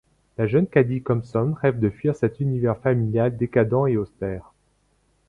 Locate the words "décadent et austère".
3.37-4.51